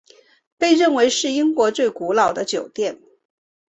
[0.57, 2.99] 被认为是英国最古老的酒店。